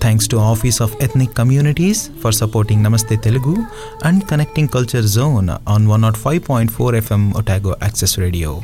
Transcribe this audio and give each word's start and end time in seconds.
Thanks 0.00 0.28
to 0.28 0.36
office 0.36 0.82
of 0.82 1.04
ethnic 1.04 1.36
communities 1.36 2.08
for 2.22 2.34
supporting 2.34 2.84
Namaste 2.84 3.16
Telugu 3.16 3.56
and 4.04 4.24
connecting 4.24 4.68
culture 4.68 5.04
zone 5.04 5.68
on 5.68 5.86
one 5.86 6.02
not 6.02 6.16
five 6.16 6.40
point 6.50 6.72
four 6.72 6.94
FM 6.94 7.32
Otago 7.32 7.76
access 7.82 8.18
radio 8.18 8.60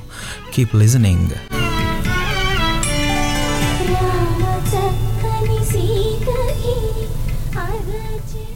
keep 0.55 0.77
listening 0.77 1.31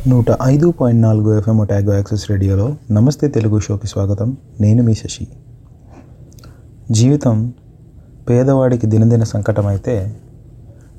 నూట 0.09 0.27
ఐదు 0.43 0.71
point 0.71 1.03
నాలుగు 1.03 1.39
FM 1.39 1.59
Otago 1.59 1.95
access 1.95 2.31
రేడియోలో 2.31 2.77
నమస్తే 2.91 3.29
తెలుగు 3.29 3.61
షోకి 3.61 3.87
స్వాగతం. 3.87 4.37
నేను 4.61 4.83
మీ 4.83 4.95
శశి. 4.95 5.29
జీవితం 6.91 7.53
పేదవాడికి 8.29 8.87
దినదిన 8.87 9.25
సంకటమైతే 9.25 10.17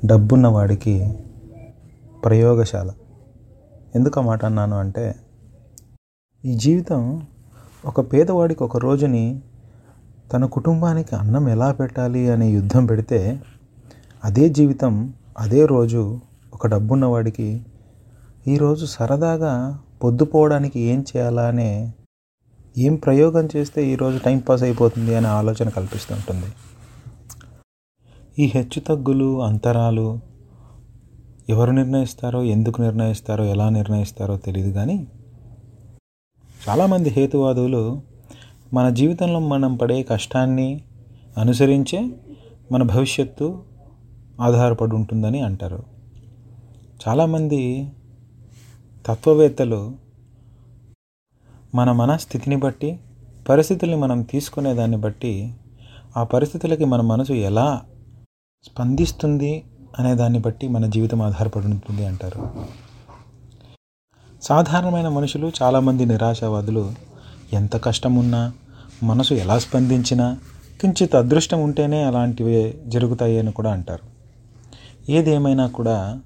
డబ్బున్నవాడికి 0.04 1.08
ప్రయోగశాల. 2.24 2.90
ఎందుకు 3.94 4.20
ఆ 4.20 4.22
మాట 4.22 4.44
అన్నాను 4.44 4.76
అంటే 4.76 5.14
ఈ 6.44 6.54
జీవితం 6.54 7.22
ఒక 7.84 8.00
పేదవాడికి 8.12 8.62
ఒక 8.62 8.76
రోజుని 8.76 9.42
తన 10.32 10.44
కుటుంబానికి 10.44 11.14
అన్నం 11.14 11.48
ఎలా 11.48 11.72
పెట్టాలి 11.72 12.30
అనే 12.30 12.50
యుద్ధం 12.50 12.86
పెడితే 12.86 13.40
అదే 14.24 14.48
జీవితం 14.48 15.14
అదే 15.38 15.66
రోజు 15.66 16.20
ఒక 16.54 16.66
డబ్బున్నవాడికి 16.66 17.48
ఈరోజు 18.48 18.86
సరదాగా 18.86 19.80
పొద్దుపోవడానికి 20.02 20.80
ఏం 20.80 21.00
చేయాలా 21.00 21.46
అనే 21.46 21.92
ఏం 22.76 22.96
ప్రయోగం 22.96 23.46
చేస్తే 23.56 23.84
ఈరోజు 23.84 24.18
టైం 24.18 24.38
పాస్ 24.38 24.62
అయిపోతుంది 24.62 25.14
అనే 25.14 25.28
ఆలోచన 25.28 25.68
కల్పిస్తుంటుంది 25.68 26.50
ఈ 28.38 28.46
హెచ్చుతగ్గులు 28.46 29.42
అంతరాలు 29.42 30.06
ఎవరు 31.50 31.72
నిర్ణయిస్తారో 31.72 32.40
ఎందుకు 32.54 32.78
నిర్ణయిస్తారో 32.82 33.44
ఎలా 33.44 33.66
నిర్ణయిస్తారో 33.68 34.34
తెలియదు 34.36 34.70
కానీ 34.72 34.96
చాలామంది 36.60 37.08
హేతువాదులు 37.10 37.82
మన 38.72 38.86
జీవితంలో 38.90 39.40
మనం 39.48 39.72
పడే 39.76 40.02
కష్టాన్ని 40.02 40.68
అనుసరించే 41.38 42.00
మన 42.72 42.82
భవిష్యత్తు 42.82 43.46
ఆధారపడి 44.40 44.94
ఉంటుందని 44.94 45.40
అంటారు. 45.40 45.80
చాలామంది 47.00 47.60
తత్వవేత్తలు 49.06 49.80
మన 51.74 51.92
మనస్థితిని 51.92 52.56
బట్టి 52.56 52.90
పరిస్థితుల్ని 53.48 53.96
మనం 53.96 54.22
తీసుకునే 54.22 54.72
దాన్ని 54.74 54.96
బట్టి 54.96 55.32
ఆ 56.16 56.22
పరిస్థితులకి 56.24 56.84
మన 56.84 57.00
మనసు 57.00 57.32
ఎలా 57.32 57.68
స్పందిస్తుంది 58.64 59.52
అనే 59.98 60.14
దాన్ని 60.14 60.38
బట్టి 60.38 60.68
మన 60.68 60.86
జీవితం 60.86 61.22
ఆధారపడి 61.22 61.66
ఉంటుంది 61.66 62.06
అంటారు. 62.06 62.50
సాధారణమైన 64.42 65.08
మనుషులు 65.08 65.52
చాలామంది 65.62 66.04
నిరాశావాదులు. 66.04 66.92
ఎంత 67.52 67.84
కష్టం 67.84 68.14
ఉన్నా 68.16 68.52
మనసు 69.02 69.34
ఎలా 69.34 69.58
స్పందించినా 69.58 70.38
కించిత్ 70.80 71.14
అదృష్టం 71.14 71.62
ఉంటేనే 71.62 72.02
అలాంటివి 72.02 72.82
జరుగుతాయి 72.86 73.38
అని 73.38 73.52
కూడా 73.52 73.72
అంటారు. 73.72 74.10
ఏదేమైనా 75.12 75.66
కూడా 75.66 76.20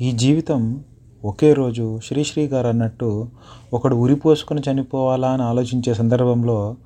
ఈ 0.00 0.12
జీవితం 0.12 0.84
ఒకే 1.24 1.52
రోజు 1.52 2.00
శ్రీశ్రీ 2.04 2.46
గారు 2.46 2.68
అన్నట్టు 2.68 3.28
ఒకడు 3.72 3.96
ఉరిపోసుకొని 3.96 4.62
చనిపోవాలా 4.70 5.30
అని 5.30 5.42
ఆలోచించే 5.42 5.94
సందర్భంలో 5.94 6.76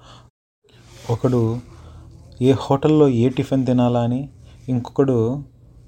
ఒకడు 1.11 1.59
ఏ 2.43 2.53
హోటల్లో 2.53 3.09
ఏ 3.09 3.28
టిఫిన్ 3.28 3.66
తినాలా 3.66 4.00
అని 4.00 4.28
ఇంకొకడు 4.69 5.43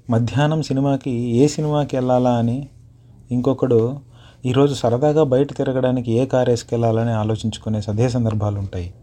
మధ్యాహ్నం 0.09 0.61
సినిమాకి 0.61 1.11
ఏ 1.11 1.47
సినిమాకి 1.47 1.95
వెళ్ళాలా 1.95 2.31
అని 2.31 2.67
ఇంకొకడు 3.31 3.99
ఈరోజు 4.45 4.73
సరదాగా 4.73 5.23
బయట 5.23 5.53
తిరగడానికి 5.53 6.11
ఏ 6.11 6.25
కార్ 6.25 6.49
వేసుకెళ్ళాలని 6.49 7.11
ఆలోచించుకునే 7.11 7.81
అదే 7.87 8.09
సందర్భాలు 8.09 8.59
ఉంటాయి. 8.59 8.93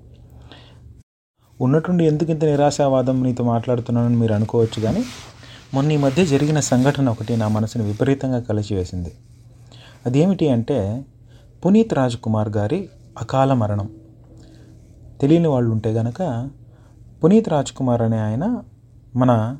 ఉన్నట్టుండి 1.60 2.04
ఎందుకు 2.04 2.30
ఇంత 2.30 2.44
నిరాశావాదం 2.44 3.22
నీతో 3.22 3.44
మాట్లాడుతున్నానని 3.44 4.16
మీరు 4.16 4.32
అనుకోవచ్చు 4.32 4.82
కానీ 4.82 5.04
మొన్న 5.74 5.92
ఈ 5.92 5.96
మధ్య 5.96 6.26
జరిగిన 6.26 6.60
సంఘటన 6.60 7.08
ఒకటి 7.08 7.36
నా 7.36 7.48
మనసుని 7.48 7.84
విపరీతంగా 7.84 8.40
కలిచివేసింది 8.40 9.12
అదేమిటి 10.06 10.48
అంటే 10.48 11.04
పునీత్ 11.66 11.94
రాజ్ 11.94 12.16
కుమార్ 12.16 12.48
గారి 12.48 12.88
అకాల 13.18 13.52
మరణం. 13.52 13.88
తెలియని 15.20 15.48
వాళ్ళు 15.48 15.70
ఉంటే 15.70 15.92
గనక 15.92 16.50
పునీత్ 17.24 17.48
రాజ్ 17.48 17.72
కుమార్ 17.72 18.02
అనే 18.02 18.18
ఆయన 18.18 18.62
మన 19.16 19.56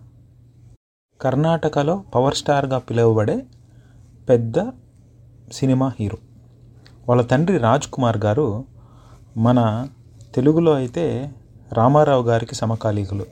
కర్ణాటకలో 1.21 2.03
పవర్ 2.15 2.35
స్టార్గా 2.35 2.79
పిలువబడే 2.79 3.43
పెద్ద 4.29 4.55
సినిమా 5.53 5.93
హీరో. 6.01 6.17
వాళ్ళ 7.09 7.23
తండ్రి 7.23 7.59
రాజ్ 7.59 7.87
కుమార్ 7.87 8.17
గారు 8.17 8.65
మన 9.37 9.89
తెలుగులో 10.35 10.73
అయితే 10.73 11.33
రామారావు 11.73 12.23
గారికి 12.23 12.55
సమకాలీకులు. 12.55 13.27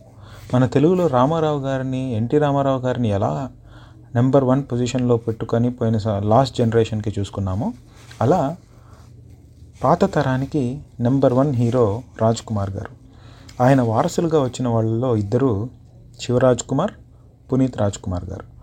మన 0.55 0.67
తెలుగులో 0.67 1.07
రామారావు 1.07 1.61
గారిని 1.61 2.15
ఎన్టీ 2.15 2.39
రామారావు 2.39 2.79
గారిని 2.79 3.09
ఎలా 3.09 3.51
నెంబర్ 4.15 4.45
వన్ 4.45 4.63
పొజిషన్లో 4.73 5.17
పెట్టుకొని 5.17 5.71
పోయిన 5.71 5.97
స- 5.97 6.09
లాస్ట్ 6.09 6.59
జనరేషన్కి 6.59 7.15
చూసుకున్నామో 7.19 7.73
అలా 8.23 8.57
పాత 9.85 10.15
తరానికి 10.15 10.83
number 11.01 11.33
one 11.33 11.55
hero 11.55 12.03
Raj 12.23 12.43
Kumar 12.43 12.71
గారు. 12.71 13.05
ఆయన 13.63 13.83
వారసులుగా 13.83 14.43
వచ్చిన 14.43 14.69
వాళ్ళలో 14.69 15.17
ఇద్దరు 15.17 15.71
శివరాజ్ 16.21 16.63
కుమార్ 16.63 16.91
పునీత్ 17.53 17.79
రాజ్ 17.79 17.99
కుమార్ 17.99 18.25
గారు. 18.25 18.55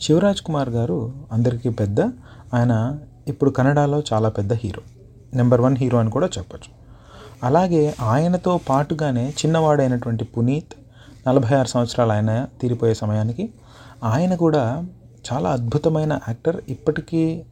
శివరాజ్ 0.00 0.42
కుమార్ 0.42 0.68
గారు 0.68 1.12
అందరికీ 1.32 1.68
పెద్ద 1.68 2.00
ఆయన 2.54 2.98
ఇప్పుడు 3.28 3.50
కన్నడలో 3.50 4.02
చాలా 4.12 4.28
పెద్ద 4.28 4.52
హీరో. 4.52 4.82
నెంబర్ 5.36 5.60
వన్ 5.60 5.76
హీరో 5.76 5.98
అని 5.98 6.10
కూడా 6.10 6.26
చెప్పచ్చు. 6.38 6.84
అలాగే 7.42 7.94
ఆయనతో 8.00 8.60
పాటుగానే 8.68 9.30
చిన్నవాడైనటువంటి 9.30 10.24
పునీత్ 10.24 10.74
నలభై 11.28 11.56
ఆరు 11.56 11.68
సంవత్సరాలు 11.68 12.12
ఆయన 12.12 12.48
తీరిపోయే 12.60 12.94
సమయానికి 12.94 13.54
ఆయన 14.04 14.34
కూడా 14.34 14.86
చాలా 15.32 15.50
అద్భుతమైన 15.50 16.12
యాక్టర్. 16.12 16.60
ఇప్పటికీ 16.68 17.42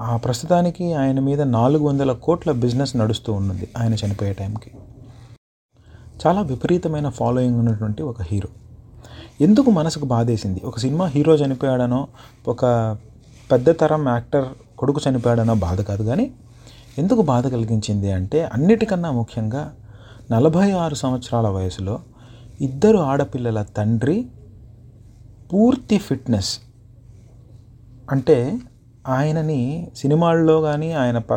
ఆ 0.00 0.16
ప్రస్తుతానికి 0.16 0.94
ఆయన 0.94 1.20
మీద 1.20 1.42
నాలుగు 1.42 1.88
వందల 1.88 2.12
కోట్ల 2.12 2.52
బిజినెస్ 2.52 2.96
నడుస్తూ 2.96 3.32
ఉన్నది 3.32 3.68
ఆయన 3.78 3.94
చనిపోయే 3.94 4.32
టైంకి. 4.32 4.70
చాలా 6.26 6.40
విపరీతమైన 6.40 7.08
ఫాలోయింగ్ 7.08 7.58
ఉన్నటువంటి 7.58 8.02
ఒక 8.02 8.22
హీరో. 8.22 8.69
ఎందుకు 9.40 9.70
మనసుకు 9.70 10.06
బాధేసింది? 10.06 10.60
ఒక 10.64 10.78
సినిమా 10.78 11.04
హీరో 11.06 11.34
చనిపోయాడనో 11.34 12.00
ఒక 12.48 12.64
పెద్ద 13.52 13.70
తరం 13.80 14.02
యాక్టర్ 14.08 14.46
కొడుకు 14.78 15.00
చనిపోయాడనో 15.08 15.54
బాధ 15.66 15.80
కాదు 15.80 16.02
కానీ 16.02 16.26
ఎందుకు 16.98 17.22
బాధ 17.22 17.46
కలిగించింది 17.46 18.08
అంటే 18.12 18.38
అన్నిటికన్నా 18.54 19.10
ముఖ్యంగా 19.10 19.62
నలభై 20.30 20.66
ఆరు 20.82 20.94
సంవత్సరాల 20.94 21.48
వయసులో 21.48 21.94
ఇద్దరు 22.60 22.98
ఆడపిల్లల 23.10 23.62
తండ్రి 23.76 24.18
పూర్తి 25.52 25.98
ఫిట్నెస్. 25.98 26.52
అంటే 28.12 28.38
ఆయనని 29.08 29.60
సినిమాల్లో 29.96 30.60
కానీ 30.60 30.92
ఆయన 31.02 31.18
ప 31.18 31.32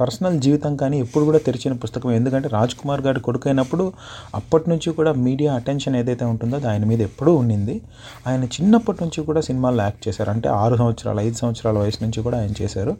పర్సనల్ 0.00 0.40
జీవితం 0.40 0.76
కానీ 0.76 1.00
ఎప్పుడు 1.00 1.24
కూడా 1.24 1.38
తెరిచిన 1.38 1.74
పుస్తకం 1.74 2.10
ఎందుకంటే 2.10 2.48
రాజ్ 2.48 2.74
కుమార్ 2.74 3.00
గారి 3.00 3.20
కొడుకు 3.20 3.48
అయినప్పుడు 3.48 3.92
అప్పటి 4.34 4.70
నుంచి 4.70 4.92
కూడా 4.92 5.12
మీడియా 5.12 5.54
అటెన్షన్ 5.54 5.96
ఏదైతే 5.96 6.24
ఉంటుందో 6.24 6.56
అది 6.56 6.68
ఆయన 6.68 6.84
మీద 6.84 7.00
ఎప్పుడూ 7.00 7.34
ఉండింది. 7.34 7.80
ఆయన 8.26 8.44
చిన్నప్పటి 8.44 9.04
నుంచి 9.04 9.24
కూడా 9.24 9.40
సినిమాల్లో 9.40 9.82
యాక్ట్ 9.82 10.08
చేశారు. 10.08 10.30
అంటే 10.30 10.48
ఆరు 10.48 10.76
సంవత్సరాలు 10.76 11.20
ఐదు 11.20 11.34
సంవత్సరాల 11.34 11.78
వయసు 11.78 12.04
నుంచి 12.04 12.22
కూడా 12.22 12.38
ఆయన 12.38 12.62
చేశారు. 12.62 12.96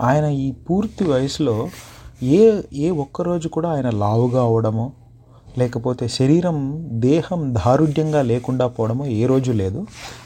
ఆయన 0.00 0.24
ఈ 0.24 0.52
పూర్తి 0.52 1.04
వయసులో 1.04 1.68
ఏ 2.22 2.62
ఏ 2.74 2.90
ఒక్కరోజు 2.90 3.48
కూడా 3.48 3.68
ఆయన 3.68 3.90
లావుగా 3.90 4.42
అవడమో 4.42 4.92
లేకపోతే 5.58 6.04
శరీరం 6.08 6.56
దేహం 7.00 7.40
దారుఢ్యంగా 7.54 8.22
లేకుండా 8.22 8.66
పోవడము 8.66 9.04
ఏ 9.06 9.26
రోజు 9.26 9.52
లేదు. 9.52 9.80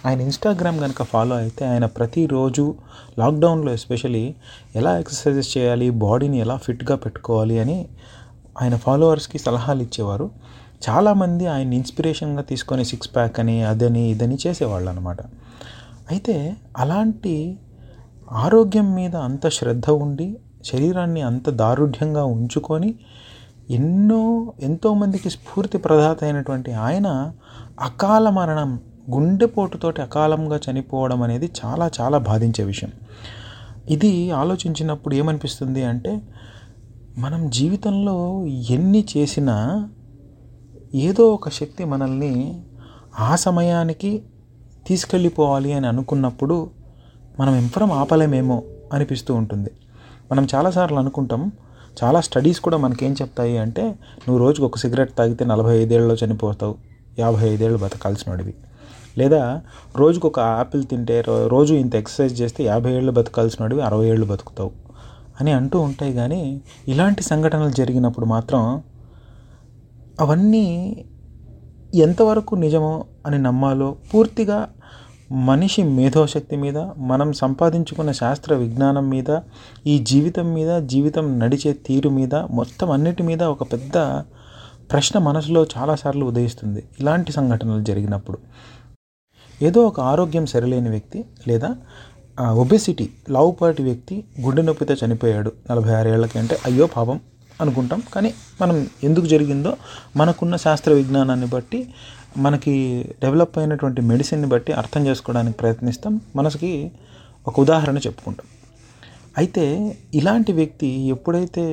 ఆయన 0.06 0.20
ఇన్స్టాగ్రామ్ 0.20 0.78
కనుక 0.80 1.02
ఫాలో 1.02 1.34
అయితే 1.36 1.62
ఆయన 1.66 1.86
ప్రతిరోజు 1.86 2.64
లాక్డౌన్లో 3.18 3.72
ఎస్పెషలీ 3.72 4.24
ఎలా 4.76 4.92
ఎక్సర్సైజెస్ 4.98 5.50
చేయాలి 5.56 5.88
బాడీని 6.04 6.38
ఎలా 6.38 6.56
ఫిట్గా 6.56 6.96
పెట్టుకోవాలి 6.96 7.58
అని 7.58 7.78
ఆయన 8.62 8.76
ఫాలోవర్స్కి 8.76 9.38
సలహాలు 9.38 9.82
ఇచ్చేవారు. 9.82 10.28
చాలామంది 10.88 11.44
ఆయన 11.46 11.72
ఇన్స్పిరేషన్గా 11.72 12.42
తీసుకొని 12.42 12.84
సిక్స్ 12.84 13.10
ప్యాక్ 13.16 13.36
అని 13.40 13.56
అదని 13.62 14.02
ఇదని 14.10 14.38
చేసేవాళ్ళు 14.46 14.88
అనమాట 14.90 15.20
అయితే 16.10 16.36
అలాంటి 16.78 17.34
ఆరోగ్యం 18.32 18.88
మీద 18.94 19.14
అంత 19.26 19.46
శ్రద్ధ 19.48 19.90
ఉండి 20.04 20.26
శరీరాన్ని 20.64 21.22
అంత 21.22 21.50
దారుఢ్యంగా 21.50 22.24
ఉంచుకొని 22.24 22.90
ఎన్నో 23.72 24.52
ఎంతోమందికి 24.60 25.30
స్ఫూర్తి 25.30 25.78
ప్రదాత 25.78 26.24
అయినటువంటి 26.24 26.72
ఆయన 26.72 27.32
అకాల 27.80 28.28
మరణం 28.28 28.80
గుండెపోటుతోటి 29.10 30.02
అకాలంగా 30.02 30.60
చనిపోవడం 30.70 31.22
అనేది 31.22 31.52
చాలా 31.64 31.90
చాలా 32.00 32.18
బాధించే 32.18 32.64
విషయం. 32.64 32.90
ఇది 33.90 34.30
ఆలోచించినప్పుడు 34.30 35.14
ఏమనిపిస్తుంది 35.14 35.84
అంటే 35.84 36.22
మనం 37.18 37.50
జీవితంలో 37.50 38.44
ఎన్ని 38.46 39.04
చేసినా 39.16 39.88
ఏదో 40.94 41.34
ఒక 41.34 41.48
శక్తి 41.48 41.84
మనల్ని 41.84 42.62
ఆ 43.20 43.36
సమయానికి 43.36 44.22
తీసుకెళ్ళిపోవాలి 44.86 45.72
అని 45.72 45.86
అనుకున్నప్పుడు 45.86 46.70
మనం 47.40 47.56
ఎంపరం 47.56 47.92
ఆపలేమేమో 47.92 48.62
అనిపిస్తూ 48.92 49.34
ఉంటుంది. 49.34 49.70
మనం 50.32 50.48
చాలాసార్లు 50.54 50.98
అనుకుంటాం 50.98 51.52
చాలా 52.00 52.20
స్టడీస్ 52.20 52.60
కూడా 52.60 52.76
మనకేం 52.76 53.12
చెప్తాయి 53.12 53.58
అంటే 53.58 53.82
నువ్వు 54.26 54.38
రోజుకు 54.38 54.66
ఒక 54.66 54.78
సిగరెట్ 54.78 55.18
తాగితే 55.18 55.44
నలభై 55.44 55.78
ఐదేళ్ళలో 55.78 56.14
చనిపోతావు 56.14 56.74
యాభై 57.18 57.48
ఐదేళ్ళు 57.48 57.78
బతకాల్సినడివి. 57.78 58.54
లేదా 59.18 59.62
రోజుకు 59.96 60.28
ఒక 60.28 60.38
యాపిల్ 60.38 60.84
తింటే 60.84 61.24
రోజు 61.26 61.74
ఇంత 61.74 61.94
ఎక్సర్సైజ్ 61.94 62.42
చేస్తే 62.42 62.64
యాభై 62.64 62.92
ఏళ్ళు 62.92 63.12
బతకాల్సినడివి 63.12 63.82
అరవై 63.82 64.06
ఏళ్ళు 64.06 64.26
బతుకుతావు 64.26 64.72
అని 65.40 65.52
అంటూ 65.52 65.80
ఉంటాయి 65.80 66.12
కానీ 66.12 66.62
ఇలాంటి 66.88 67.22
సంఘటనలు 67.22 67.70
జరిగినప్పుడు 67.70 68.26
మాత్రం 68.26 68.82
అవన్నీ 70.20 70.96
ఎంతవరకు 71.94 72.54
నిజమో 72.54 73.04
అని 73.26 73.38
నమ్మాలో 73.38 73.96
పూర్తిగా 74.14 74.68
మనిషి 75.32 75.82
మేధోశక్తి 75.82 76.56
మీద 76.56 76.78
మనం 76.96 77.32
సంపాదించుకున్న 77.32 78.12
శాస్త్ర 78.12 78.54
విజ్ఞానం 78.54 79.10
మీద 79.10 79.38
ఈ 79.86 79.98
జీవితం 79.98 80.54
మీద 80.54 80.82
జీవితం 80.82 81.38
నడిచే 81.38 81.72
తీరు 81.72 82.10
మీద 82.10 82.34
మొత్తం 82.34 82.90
అన్నిటి 82.90 83.22
మీద 83.22 83.42
ఒక 83.42 83.72
పెద్ద 83.72 84.22
ప్రశ్న 84.90 85.20
మనసులో 85.20 85.66
చాలాసార్లు 85.78 86.26
ఉదయిస్తుంది. 86.26 86.84
ఇలాంటి 87.00 87.32
సంఘటనలు 87.32 87.84
జరిగినప్పుడు 87.84 88.38
ఏదో 89.62 89.86
ఒక 89.86 90.00
ఆరోగ్యం 90.00 90.46
సరిలేని 90.46 90.90
వ్యక్తి 90.90 91.24
లేదా 91.48 91.76
ఒబెసిటీ 92.50 93.08
లావుపాటి 93.30 93.82
వ్యక్తి 93.82 94.24
గుండె 94.40 94.62
నొప్పితో 94.62 94.94
చనిపోయాడు 94.94 95.52
నలభై 95.70 95.94
ఆరు 95.94 96.08
ఏళ్ళకి 96.08 96.38
అంటే 96.38 96.58
అయ్యో 96.66 96.86
పాపం 96.86 97.20
అనుకుంటాం. 97.60 98.02
కానీ 98.14 98.34
మనం 98.60 98.86
ఎందుకు 99.04 99.26
జరిగిందో 99.26 99.76
మనకున్న 100.16 100.56
శాస్త్ర 100.56 100.92
విజ్ఞానాన్ని 100.92 101.46
బట్టి 101.46 101.88
మనకి 102.36 103.04
డెవలప్ 103.22 103.58
అయినటువంటి 103.58 104.00
మెడిసిన్ని 104.00 104.48
బట్టి 104.48 104.72
అర్థం 104.72 105.06
చేసుకోవడానికి 105.06 105.58
ప్రయత్నిస్తాం. 105.58 106.20
మనసుకి 106.36 106.92
ఒక 107.46 107.60
ఉదాహరణ 107.60 107.96
చెప్పుకుంటాం. 107.96 108.46
అయితే 109.38 109.96
ఇలాంటి 110.14 110.52
వ్యక్తి 110.52 110.86
ఎప్పుడైతే 110.86 111.64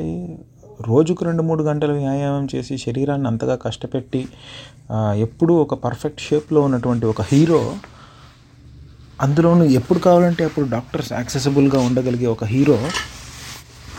రోజుకు 0.81 1.25
రెండు 1.25 1.44
మూడు 1.44 1.63
గంటలు 1.63 1.94
వ్యాయామం 1.94 2.47
చేసి 2.56 2.77
శరీరాన్ని 2.77 3.27
అంతగా 3.27 3.56
కష్టపెట్టి 3.56 4.27
ఎప్పుడూ 5.15 5.56
ఒక 5.56 5.73
పర్ఫెక్ట్ 5.73 6.21
షేప్లో 6.21 6.61
ఉన్నటువంటి 6.61 7.06
ఒక 7.06 7.21
హీరో 7.21 7.75
అందులోనూ 9.21 9.65
ఎప్పుడు 9.65 10.00
కావాలంటే 10.00 10.44
అప్పుడు 10.44 10.69
డాక్టర్స్ 10.69 11.13
యాక్సెసిబుల్గా 11.13 11.79
ఉండగలిగే 11.79 12.25
ఒక 12.25 12.44
హీరో 12.44 12.77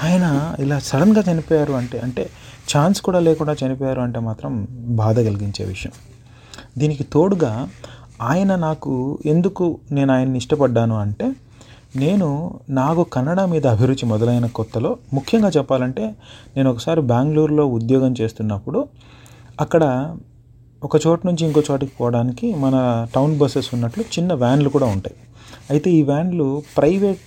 ఆయన 0.04 0.56
ఇలా 0.58 0.78
సడన్గా 0.78 1.32
చనిపోయారు 1.32 1.72
అంటే 1.72 1.98
అంటే 1.98 2.30
ఛాన్స్ 2.76 3.02
కూడా 3.02 3.20
లేకుండా 3.20 3.52
చనిపోయారు 3.52 4.00
అంటే 4.00 4.18
మాత్రం 4.18 4.66
బాధ 4.70 5.20
కలిగించే 5.20 5.64
విషయం. 5.64 5.92
దీనికి 6.78 7.04
తోడుగా 7.04 7.52
ఆయన 8.20 8.56
నాకు 8.56 9.18
ఎందుకు 9.26 9.78
నేను 9.92 10.12
ఆయన్ని 10.12 10.38
ఇష్టపడ్డాను 10.38 10.96
అంటే 10.96 11.26
నేను 11.96 12.28
నాకు 12.70 13.02
కన్నడ 13.02 13.40
మీద 13.44 13.66
అభిరుచి 13.66 14.06
మొదలైన 14.06 14.46
కొత్తలో 14.46 14.90
ముఖ్యంగా 15.14 15.48
చెప్పాలంటే 15.48 16.04
నేను 16.56 16.70
ఒకసారి 16.70 17.00
బెంగళూరులో 17.00 17.66
ఉద్యోగం 17.66 18.12
చేస్తున్నప్పుడు 18.20 18.80
అక్కడ 19.60 19.84
ఒక 20.84 20.96
చోటు 21.06 21.26
నుంచి 21.26 21.42
ఇంకో 21.46 21.62
చోటికి 21.70 21.92
పోవడానికి 21.98 22.46
మన 22.54 23.06
టౌన్ 23.14 23.38
బస్సెస్ 23.38 23.74
ఉన్నట్లు 23.74 24.02
చిన్న 24.14 24.32
వ్యాన్లు 24.32 24.68
కూడా 24.68 24.86
ఉంటాయి. 24.86 25.16
అయితే 25.70 25.88
ఈ 25.90 26.02
వ్యాన్లు 26.02 26.62
ప్రైవేట్ 26.76 27.26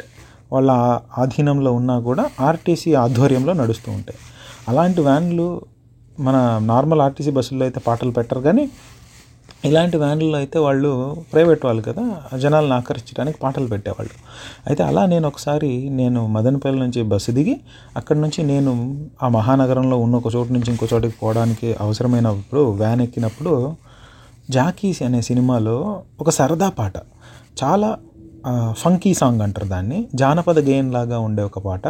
వాళ్ళ 0.53 0.71
ఆధీనంలో 1.17 1.71
ఉన్నా 1.71 1.99
కూడా 1.99 2.23
ఆర్టీసీ 2.39 2.93
ఆధ్వర్యంలో 2.93 3.53
నడుస్తూ 3.53 3.91
ఉంటాయి. 3.91 4.17
అలాంటి 4.69 5.01
వ్యాన్లు 5.01 5.47
మన 6.19 6.59
నార్మల్ 6.63 7.01
ఆర్టీసీ 7.01 7.31
బస్సుల్లో 7.31 7.63
అయితే 7.65 7.79
పాటలు 7.79 8.11
పెట్టరు 8.11 8.39
కానీ 8.39 8.63
ఇలాంటి 9.67 9.97
వ్యాన్లలో 9.97 10.37
అయితే 10.37 10.57
వాళ్ళు 10.59 10.89
ప్రైవేట్ 11.33 11.65
వాళ్ళు 11.65 11.81
కదా 11.81 12.03
జనాలను 12.37 12.73
ఆకర్షించడానికి 12.73 13.37
పాటలు 13.43 13.67
పెట్టేవాళ్ళు. 13.67 14.15
అయితే 14.67 14.81
అలా 14.83 15.03
నేను 15.05 15.25
ఒకసారి 15.27 15.69
నేను 15.99 16.21
మదనపల్లి 16.27 16.79
నుంచి 16.79 17.01
బస్సు 17.03 17.31
దిగి 17.31 17.55
అక్కడి 17.97 18.19
నుంచి 18.21 18.43
నేను 18.43 18.73
ఆ 19.23 19.27
మహానగరంలో 19.27 19.97
ఉన్న 19.97 20.15
ఒక 20.15 20.31
చోటు 20.35 20.53
నుంచి 20.53 20.69
ఇంకో 20.71 20.87
చోటికి 20.93 21.15
పోవడానికి 21.21 21.69
అవసరమైనప్పుడు 21.85 22.61
వ్యాన్ 22.81 23.01
ఎక్కినప్పుడు 23.01 23.53
జాకీస్ 24.49 25.01
అనే 25.01 25.21
సినిమాలో 25.21 25.77
ఒక 26.19 26.29
సరదా 26.29 26.69
పాట 26.79 26.95
చాలా 27.63 27.89
ఫంకీ 28.81 29.13
సాంగ్ 29.13 29.41
అంటారు 29.41 29.67
దాన్ని 29.67 29.99
జానపద 30.15 30.59
గేయం 30.59 30.91
లాగా 30.91 31.19
ఉండే 31.19 31.43
ఒక 31.43 31.59
పాట. 31.59 31.85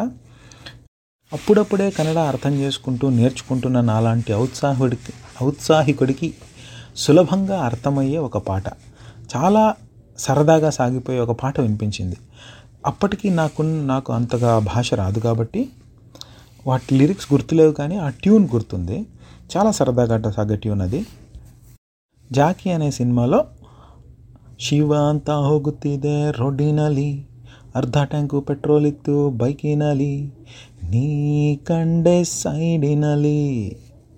అప్పుడప్పుడే 1.31 1.87
కన్నడ 1.89 2.19
అర్థం 2.31 2.53
చేసుకుంటూ 2.53 3.05
నేర్చుకుంటున్న 3.09 3.77
నాలాంటి 3.81 4.31
ఔత్సాహుడికి 4.33 5.13
ఔత్సాహికుడికి 5.41 6.27
సులభంగా 6.97 7.61
అర్థమయ్యే 7.61 8.17
ఒక 8.17 8.37
పాట. 8.37 8.67
చాలా 9.35 9.75
సరదాగా 10.17 10.69
సాగిపోయే 10.69 11.19
ఒక 11.19 11.31
పాట 11.43 11.59
వినిపించింది. 11.59 12.17
అప్పటికి 12.85 13.29
నాకు 13.29 13.61
నాకు 13.61 14.13
అంతగా 14.13 14.59
భాష 14.59 14.93
రాదు 14.93 15.19
కాబట్టి 15.19 15.69
వాటి 16.67 16.95
లిరిక్స్ 16.95 17.33
గుర్తులేవు 17.33 17.71
కానీ 17.71 17.97
ఆ 17.97 18.09
ట్యూన్ 18.09 18.49
గుర్తుంది. 18.53 19.05
చాలా 19.57 19.71
సరదాగా 19.71 20.31
సాగే 20.31 20.55
ట్యూన్ 20.55 20.81
అది. 20.81 21.05
జాకీ 22.31 22.69
అనే 22.69 22.91
సినిమాలో 22.91 23.45
ಶಿವ 24.59 24.93
ಅಂತ 24.93 25.31
ಹೋಗುತ್ತಿದೆ 25.31 26.31
ರೋಡಿನಲ್ಲಿ 26.31 27.25
ಅರ್ಧ 27.75 27.97
ಟ್ಯಾಂಕು 27.97 29.29
బైక్ 29.29 29.65
ఇనాలి 29.65 30.31
నీ 30.83 31.59
ನೀ 31.67 32.23
సైడ్ 32.23 32.85
ఇనాలి 32.85 33.75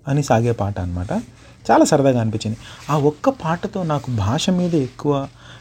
అని 0.08 0.22
సాగే 0.22 0.52
పాట 0.52 0.80
అనమాట 0.80 1.12
చాలా 1.70 1.84
సరదాగా 1.84 2.20
అనిపించింది. 2.20 2.58
ఆ 2.90 2.96
ఒక్క 3.10 3.28
పాటతో 3.42 3.82
నాకు 3.92 4.10
భాష 4.24 4.50
మీద 4.50 4.74
ఎక్కువ 4.88 5.12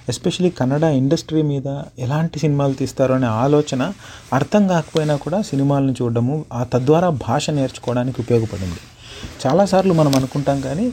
ఎస్పెషలీ 0.10 0.50
కన్నడ 0.50 0.84
ఇండస్ట్రీ 1.02 1.42
మీద 1.42 1.68
ఎలాంటి 2.00 2.40
సినిమాలు 2.40 2.74
తీస్తారో 2.74 3.13
అనే 3.16 3.30
ఆలోచన 3.44 3.81
అర్థం 4.34 4.63
కాకపోయినా 4.68 5.15
కూడా 5.15 5.41
సినిమాలను 5.41 5.96
చూడడము 6.01 6.36
ఆ 6.53 6.63
తద్వారా 6.74 7.10
భాష 7.27 7.50
నేర్చుకోవడానికి 7.50 8.18
ఉపయోగపడింది. 8.22 8.79
చాలాసార్లు 9.44 9.94
మనం 9.94 10.13
అనుకుంటాం 10.15 10.60
కానీ 10.62 10.86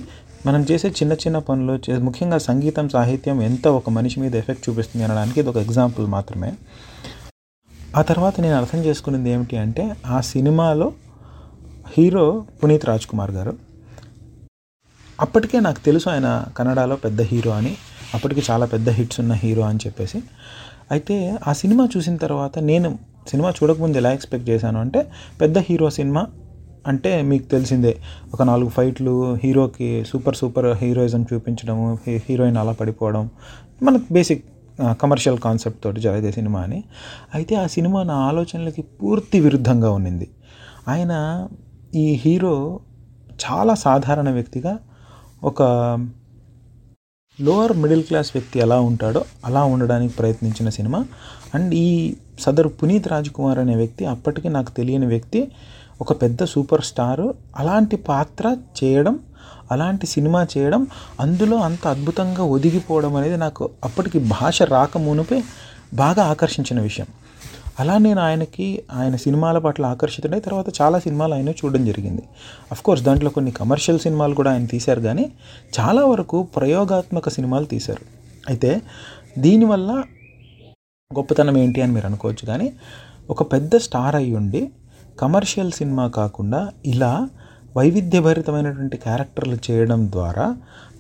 మనం 0.47 0.63
చేసే 0.71 0.89
చిన్న 0.89 1.13
చిన్న 1.13 1.39
పనులు 1.39 1.75
ముఖ్యంగా 2.07 2.39
సంగీతం 2.47 2.89
సాహిత్యం 2.89 3.43
ఎంత 3.43 3.69
ఒక 3.79 3.91
మనిషి 3.91 4.21
మీద 4.21 4.35
ఎఫెక్ట్ 4.35 4.65
చూపిస్తుంది 4.69 5.05
అనడానికి 5.07 5.41
ఇది 5.41 5.49
ఒక 5.49 5.57
ఎగ్జాంపుల్ 5.57 6.07
మాత్రమే. 6.07 6.51
ఆ 7.97 8.03
తర్వాత 8.03 8.35
నేను 8.41 8.57
అర్థం 8.57 8.79
చేసుకున్నది 8.79 9.31
ఏమిటి 9.31 9.57
అంటే 9.57 9.85
ఆ 10.07 10.21
సినిమాలో 10.33 10.89
హీరో 11.97 12.25
పునీత్ 12.63 12.87
రాజ్ 12.87 13.07
కుమార్ 13.07 13.31
గారు 13.31 13.53
అప్పటికే 15.23 15.61
నాకు 15.61 15.81
తెలుసు 15.85 16.09
ఆయన 16.11 16.45
కన్నడలో 16.57 16.97
పెద్ద 16.97 17.23
హీరో 17.23 17.51
అని. 17.51 17.77
అప్పటికి 18.15 18.43
చాలా 18.51 18.67
పెద్ద 18.67 18.89
హిట్స్ 18.91 19.21
ఉన్న 19.21 19.33
హీరో 19.33 19.63
అని 19.63 19.79
చెప్పేసి. 19.87 20.19
అయితే 20.91 21.39
ఆ 21.49 21.53
సినిమా 21.53 21.89
చూసిన 21.97 22.17
తర్వాత 22.17 22.59
నేను 22.59 22.99
సినిమా 23.29 23.51
చూడకముందు 23.51 23.97
ఎలా 23.97 24.13
ఎక్స్పెక్ట్ 24.13 24.49
చేశాను 24.49 24.81
అంటే 24.81 25.01
పెద్ద 25.41 25.59
హీరో 25.59 25.91
సినిమా 25.91 26.27
అంటే 26.87 27.23
మీకు 27.23 27.45
తెలిసిందే 27.45 27.93
ఒక 28.35 28.43
నాలుగు 28.43 28.71
ఫైట్లు 28.71 29.13
హీరోకి 29.45 30.05
సూపర్ 30.09 30.37
సూపర్ 30.37 30.67
హీరోయిజం 30.67 31.27
చూపించడము 31.33 31.99
హీరోయిన్ 32.07 32.57
అలా 32.57 32.73
పడిపోవడం 32.73 33.31
మనకు 33.83 34.03
బేసిక్ 34.13 34.45
కమర్షియల్ 35.01 35.39
కాన్సెప్ట్ 35.39 35.85
తోటి 35.85 36.01
జరిగే 36.01 36.33
సినిమా 36.33 36.61
అని. 36.61 36.85
అయితే 37.35 37.55
ఆ 37.55 37.67
సినిమా 37.67 38.03
నా 38.03 38.15
ఆలోచనలకి 38.15 38.83
పూర్తి 38.83 39.41
విరుద్ధంగా 39.41 39.91
ఉన్నింది. 39.93 40.31
ఆయన 40.89 41.13
ఈ 41.95 42.21
హీరో 42.25 42.81
చాలా 43.45 43.75
సాధారణ 43.75 44.31
వ్యక్తిగా 44.31 44.79
ఒక 45.45 45.63
లోవర్ 47.41 47.77
మిడిల్ 47.77 48.03
క్లాస్ 48.03 48.31
వ్యక్తి 48.35 48.59
ఎలా 48.59 48.81
ఉంటాడో 48.81 49.25
అలా 49.45 49.65
ఉండడానికి 49.65 50.15
ప్రయత్నించిన 50.15 50.69
సినిమా. 50.69 51.05
అండ్ 51.55 51.75
ఈ 51.75 52.15
సదరు 52.41 52.69
పునీత్ 52.69 53.09
రాజ్ 53.09 53.31
కుమార్ 53.31 53.59
అనే 53.59 53.75
వ్యక్తి 53.77 54.05
అప్పటికి 54.05 54.49
నాకు 54.49 54.71
తెలియని 54.71 55.07
వ్యక్తి 55.07 55.53
ఒక 56.01 56.23
పెద్ద 56.23 56.45
సూపర్ 56.45 56.81
స్టార్ 56.81 57.33
అలాంటి 57.57 57.97
పాత్ర 57.97 58.57
చేయడం 58.85 59.19
అలాంటి 59.73 60.07
సినిమా 60.07 60.47
చేయడం 60.59 60.87
అందులో 61.21 61.57
అంత 61.57 61.87
అద్భుతంగా 61.87 62.43
ఒదిగిపోవడం 62.45 63.17
అనేది 63.17 63.37
నాకు 63.37 63.71
అప్పటికి 63.85 64.19
భాష 64.19 64.63
రాక 64.63 64.99
మునిపే 64.99 65.43
బాగా 65.95 66.23
ఆకర్షించిన 66.23 66.81
విషయం. 66.81 67.07
అలా 67.81 67.99
నేను 67.99 68.21
ఆయనకి 68.21 68.83
ఆయన 68.93 69.17
సినిమాల 69.17 69.59
పట్ల 69.59 69.87
ఆకర్షితుడై 69.87 70.41
తర్వాత 70.41 70.67
చాలా 70.81 70.99
సినిమాలు 70.99 71.35
ఆయన 71.35 71.49
చూడడం 71.49 71.85
జరిగింది. 71.85 72.23
కోర్స్ 72.83 73.03
దాంట్లో 73.03 73.31
కొన్ని 73.31 73.51
కమర్షియల్ 73.51 74.01
సినిమాలు 74.01 74.35
కూడా 74.35 74.51
ఆయన 74.51 74.65
తీశారు 74.65 75.01
కానీ 75.01 75.33
చాలా 75.81 76.05
వరకు 76.05 76.43
ప్రయోగాత్మక 76.43 77.29
సినిమాలు 77.29 77.65
తీశారు. 77.65 78.05
అయితే 78.49 78.83
దీనివల్ల 79.39 80.05
గొప్పతనం 81.17 81.59
ఏంటి 81.59 81.83
అని 81.83 81.93
మీరు 81.93 82.07
అనుకోవచ్చు 82.07 82.47
కానీ 82.47 82.73
ఒక 83.31 83.53
పెద్ద 83.53 83.77
స్టార్ 83.77 84.17
అయి 84.17 84.35
ఉండి 84.35 84.71
కమర్షియల్ 85.21 85.73
సినిమా 85.73 86.09
కాకుండా 86.09 86.69
ఇలా 86.87 87.29
వైవిధ్యభరితమైనటువంటి 87.77 88.97
క్యారెక్టర్లు 88.97 89.57
చేయడం 89.71 90.09
ద్వారా 90.13 90.57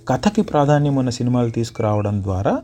కథకి 0.09 0.43
ప్రాధాన్యం 0.43 0.97
ఉన్న 0.97 1.11
సినిమాలు 1.11 1.50
తీసుకురావడం 1.50 2.23
ద్వారా 2.23 2.62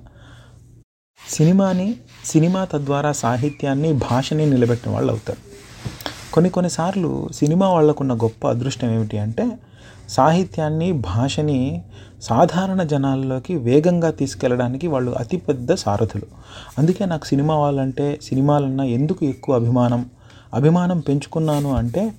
సినిమాని 1.39 1.97
సినిమా 2.25 2.65
తద్వారా 2.65 3.13
సాహిత్యాన్ని 3.13 3.93
భాషని 3.93 4.51
నిలబెట్టిన 4.51 4.93
వాళ్ళు 4.93 5.13
అవుతారు. 5.13 5.39
కొన్ని 6.33 6.51
కొన్నిసార్లు 6.51 7.29
సినిమా 7.33 7.69
వాళ్ళకున్న 7.69 8.15
గొప్ప 8.15 8.49
అదృష్టం 8.49 8.95
ఏమిటి 8.95 9.19
అంటే 9.19 9.49
సాహిత్యాన్ని 10.09 10.93
భాషని 10.93 11.83
సాధారణ 12.23 12.83
జనాల్లోకి 12.83 13.55
వేగంగా 13.55 14.11
తీసుకెళ్ళడానికి 14.11 14.87
వాళ్ళు 14.87 15.13
అతిపెద్ద 15.13 15.75
సారథులు. 15.75 16.27
అందుకే 16.79 17.05
నాకు 17.05 17.25
సినిమా 17.25 17.55
వాళ్ళంటే 17.57 18.19
సినిమాలన్నా 18.23 18.85
ఎందుకు 18.85 19.25
ఎక్కువ 19.25 19.55
అభిమానం? 19.55 20.11
అభిమానం 20.55 21.01
పెంచుకున్నాను 21.01 21.77
అంటే 21.77 22.13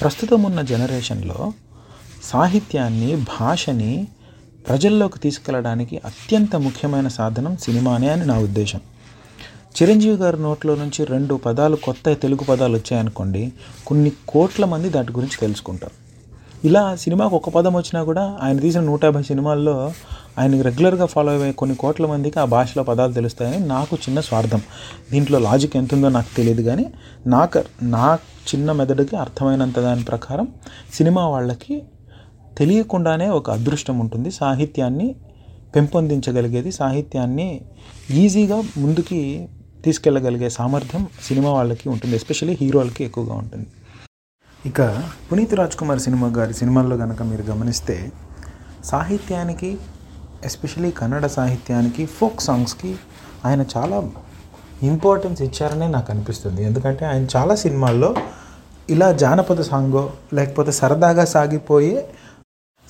ప్రస్తుతం 0.00 0.42
ఉన్న 0.42 0.60
జనరేషన్లో 0.62 1.52
సాహిత్యాన్ని 2.22 3.16
భాషని 3.16 4.08
ప్రజల్లోకి 4.68 5.18
తీసుకెళ్ళడానికి 5.18 6.00
అత్యంత 6.04 6.56
ముఖ్యమైన 6.56 7.08
సాధనం 7.08 7.56
సినిమానే 7.56 8.08
అని 8.08 8.26
నా 8.26 8.38
ఉద్దేశం. 8.38 8.80
చిరంజీవి 9.76 10.16
గారి 10.16 10.42
నోట్లో 10.42 10.74
నుంచి 10.74 11.04
రెండు 11.04 11.34
పదాలు 11.34 11.76
కొత్త 11.76 12.12
తెలుగు 12.12 12.44
పదాలు 12.44 12.74
వచ్చాయనుకోండి 12.76 13.52
కొన్ని 13.86 14.12
కోట్ల 14.28 14.64
మంది 14.64 14.88
దాటి 14.90 15.12
గురించి 15.12 15.38
తెలుసుకుంటారు. 15.40 16.08
ఇలా 16.66 16.96
సినిమాకు 16.96 17.36
ఒక 17.36 17.48
పదం 17.48 17.74
వచ్చినా 17.76 18.02
కూడా 18.02 18.38
ఆయన 18.42 18.58
తీసిన 18.58 18.80
నూట 18.80 19.04
యాభై 19.04 19.22
సినిమాల్లో 19.22 19.92
ఆయనకి 20.38 20.62
రెగ్యులర్గా 20.62 21.06
ఫాలో 21.06 21.32
అయ్యే 21.32 21.52
కొన్ని 21.52 21.76
కోట్ల 21.76 22.06
మందికి 22.06 22.40
ఆ 22.40 22.44
భాషలో 22.44 22.82
పదాలు 22.82 23.12
తెలుస్తాయని 23.12 23.66
నాకు 23.66 23.96
చిన్న 23.96 24.20
స్వార్థం. 24.20 24.62
దీంట్లో 25.10 25.38
లాజిక్ 25.38 25.76
ఎంత 25.76 25.94
ఉందో 25.94 26.08
నాకు 26.08 26.36
తెలియదు 26.36 26.62
కానీ 26.62 26.86
నాకు 27.26 27.62
నా 27.82 28.18
చిన్న 28.48 28.72
మెదడుకి 28.72 29.16
అర్థమైనంత 29.16 29.80
దాని 29.80 30.04
ప్రకారం 30.04 30.48
సినిమా 30.92 31.28
వాళ్ళకి 31.28 31.82
తెలియకుండానే 32.58 33.28
ఒక 33.28 33.50
అదృష్టం 33.50 33.98
ఉంటుంది. 33.98 34.30
సాహిత్యాన్ని 34.30 35.16
పెంపొందించగలిగేది 35.76 36.72
సాహిత్యాన్ని 36.72 37.60
ఈజీగా 38.10 38.62
ముందుకి 38.76 39.48
తీసుకెళ్ళగలిగే 39.84 40.48
సామర్థ్యం 40.50 41.06
సినిమా 41.22 41.50
వాళ్ళకి 41.50 41.88
ఉంటుంది. 41.88 42.16
ఎస్పెషల్లీ 42.16 42.58
హీరోలకి 42.60 43.04
ఎక్కువగా 43.04 43.34
ఉంటుంది. 43.34 43.66
ఇక 44.66 44.80
పునీత్ 45.32 45.54
రాజ్ 45.54 45.76
కుమార్ 45.76 45.98
సినిమా 45.98 46.28
గారి 46.28 46.54
సినిమాల్లో 46.54 46.96
కనుక 46.96 47.22
మీరు 47.22 47.42
గమనిస్తే 47.42 48.12
సాహిత్యానికి 48.84 49.78
ఎస్పెషల్లీ 50.44 50.90
కన్నడ 50.90 51.26
సాహిత్యానికి 51.26 52.06
ఫోక్ 52.06 52.40
సాంగ్స్కి 52.40 52.96
ఆయన 53.44 53.64
చాలా 53.76 54.10
ఇంపార్టెన్స్ 54.82 55.42
ఇచ్చారనే 55.42 55.88
నాకు 55.88 56.12
అనిపిస్తుంది. 56.12 56.64
ఎందుకంటే 56.64 57.04
ఆయన 57.04 57.26
చాలా 57.36 57.54
సినిమాల్లో 57.54 58.14
ఇలా 58.90 59.12
జానపద 59.12 59.60
సాంగో 59.60 60.12
లేకపోతే 60.34 60.72
సరదాగా 60.72 61.24
సాగిపోయే 61.24 62.08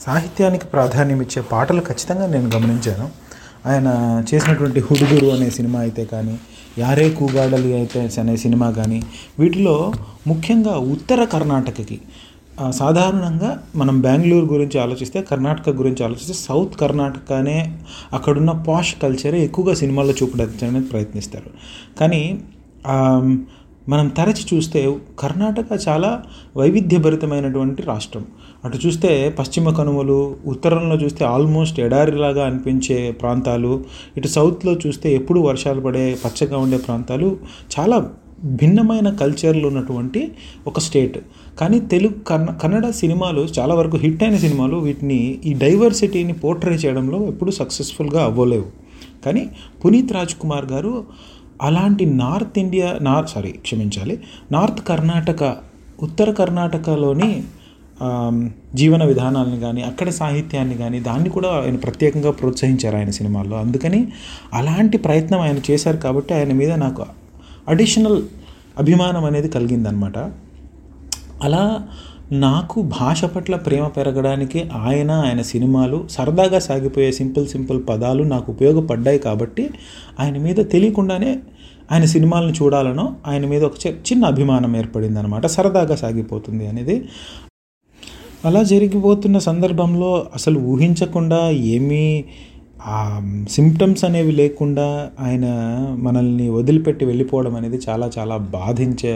సాహిత్యానికి 0.04 0.66
ప్రాధాన్యం 0.66 1.20
ఇచ్చే 1.26 1.40
పాటలు 1.52 1.82
ఖచ్చితంగా 1.88 2.26
నేను 2.34 2.48
గమనించాను. 2.56 3.06
ఆయన 3.66 3.88
చేసినటువంటి 4.28 4.80
హుడుగురు 4.80 5.28
అనే 5.36 5.48
సినిమా 5.50 5.78
అయితే 5.80 6.02
కానీ 6.12 6.34
యారే 6.78 7.06
కూగాడలి 7.10 7.70
అయితే 7.78 8.00
అనే 8.22 8.34
సినిమా 8.36 8.68
కానీ 8.70 8.98
వీటిలో 9.38 9.76
ముఖ్యంగా 10.26 10.74
ఉత్తర 10.94 11.20
కర్ణాటకకి 11.34 11.98
సాధారణంగా 12.78 13.50
మనం 13.76 13.96
బెంగళూరు 14.00 14.46
గురించి 14.52 14.76
ఆలోచిస్తే 14.84 15.18
కర్ణాటక 15.22 15.70
గురించి 15.80 16.02
ఆలోచిస్తే 16.04 16.34
సౌత్ 16.46 16.74
కర్ణాటకనే 16.80 17.58
అక్కడున్న 18.12 18.52
పాష్ 18.68 18.92
కల్చరే 19.02 19.40
ఎక్కువగా 19.44 19.74
సినిమాల్లో 19.74 20.14
చూపడానికి 20.22 20.88
ప్రయత్నిస్తారు. 20.92 21.50
కానీ 22.00 22.22
మనం 23.88 24.08
తరచి 24.08 24.44
చూస్తే 24.54 24.80
కర్ణాటక 25.18 25.66
చాలా 25.88 26.10
వైవిధ్యభరితమైనటువంటి 26.56 27.82
రాష్ట్రం. 27.82 28.24
అటు 28.64 28.78
చూస్తే 28.86 29.30
పశ్చిమ 29.38 29.70
కనుమలు 29.70 30.36
ఉత్తరంలో 30.46 30.96
చూస్తే 30.96 31.24
ఆల్మోస్ట్ 31.24 31.80
ఎడారిలాగా 31.80 32.46
అనిపించే 32.46 33.10
ప్రాంతాలు 33.10 33.84
ఇటు 34.16 34.28
సౌత్లో 34.28 34.72
చూస్తే 34.86 35.14
ఎప్పుడు 35.14 35.40
వర్షాలు 35.40 35.80
పడే 35.80 36.18
పచ్చగా 36.24 36.58
ఉండే 36.58 36.78
ప్రాంతాలు 36.78 37.36
చాలా 37.78 38.10
భిన్నమైన 38.44 39.10
కల్చర్లు 39.10 39.68
ఉన్నటువంటి 39.68 40.32
ఒక 40.66 40.78
స్టేట్ 40.78 41.18
కానీ 41.60 41.80
తెలుగు 41.80 42.12
కన్న 42.12 42.50
కన్నడ 42.50 42.90
సినిమాలు 42.90 43.40
చాలా 43.58 43.74
వరకు 43.74 43.96
హిట్ 43.96 44.22
అయిన 44.22 44.36
సినిమాలు 44.36 44.76
వీటిని 44.76 45.38
ఈ 45.46 45.52
డైవర్సిటీని 45.52 46.32
పోర్ట్రే 46.32 46.72
చేయడంలో 46.72 47.26
ఎప్పుడు 47.26 47.50
సక్సెస్ఫుల్గా 47.50 48.24
అవ్వలేవు. 48.24 48.68
కానీ 49.24 49.50
పునీత్ 49.84 50.12
రాజ్ 50.12 50.34
కుమార్ 50.34 50.66
గారు 50.66 51.04
అలాంటి 51.62 52.06
నార్త్ 52.06 52.58
ఇండియా 52.58 52.98
నార్త్ 53.00 53.30
సారీ 53.30 53.50
క్షమించాలి 53.50 54.20
నార్త్ 54.52 54.80
కర్ణాటక 54.86 55.56
ఉత్తర 56.02 56.30
కర్ణాటకలోని 56.30 57.42
జీవన 58.74 59.04
విధానాలను 59.04 59.60
కానీ 59.60 59.82
అక్కడ 59.82 60.08
సాహిత్యాన్ని 60.08 60.74
కానీ 60.74 61.00
దాన్ని 61.00 61.30
కూడా 61.30 61.48
ఆయన 61.48 61.76
ప్రత్యేకంగా 61.76 62.30
ప్రోత్సహించారు 62.30 62.96
ఆయన 62.96 63.10
సినిమాల్లో. 63.10 63.56
అందుకని 63.56 64.08
అలాంటి 64.54 64.96
ప్రయత్నం 64.98 65.40
ఆయన 65.40 65.60
చేశారు 65.70 65.96
కాబట్టి 65.96 66.34
ఆయన 66.34 66.52
మీద 66.52 66.72
నాకు 66.72 67.04
అడిషనల్ 67.68 68.22
అభిమానం 68.78 69.24
అనేది 69.24 69.48
కలిగిందనమాట 69.48 70.18
అలా 71.42 71.88
నాకు 72.32 72.82
భాష 72.82 73.24
పట్ల 73.24 73.56
ప్రేమ 73.56 73.86
పెరగడానికి 73.88 74.70
ఆయన 74.74 75.10
ఆయన 75.10 75.42
సినిమాలు 75.42 76.08
సరదాగా 76.10 76.58
సాగిపోయే 76.58 77.12
సింపుల్ 77.12 77.46
సింపుల్ 77.48 77.82
పదాలు 77.88 78.22
నాకు 78.22 78.52
ఉపయోగపడ్డాయి 78.52 79.18
కాబట్టి 79.18 79.70
ఆయన 80.20 80.38
మీద 80.38 80.56
తెలియకుండానే 80.56 81.38
ఆయన 81.92 82.04
సినిమాలను 82.04 82.54
చూడాలనో 82.62 83.14
ఆయన 83.26 83.46
మీద 83.46 83.62
ఒక 83.64 83.74
చిన్న 83.86 84.24
అభిమానం 84.24 84.76
ఏర్పడింది 84.76 85.18
అనమాట 85.18 85.46
సరదాగా 85.46 85.96
సాగిపోతుంది 85.96 86.66
అనేది. 86.66 87.02
అలా 88.44 88.62
జరిగిపోతున్న 88.62 89.38
సందర్భంలో 89.38 90.26
అసలు 90.34 90.58
ఊహించకుండా 90.60 91.50
ఏమీ 91.50 92.04
సిమ్టమ్స్ 93.48 94.04
అనేవి 94.04 94.32
లేకుండా 94.32 95.10
ఆయన 95.20 95.46
మనల్ని 95.98 96.50
వదిలిపెట్టి 96.50 97.04
వెళ్ళిపోవడం 97.04 97.56
అనేది 97.56 97.80
చాలా 97.88 98.10
చాలా 98.18 98.36
బాధించే 98.36 99.14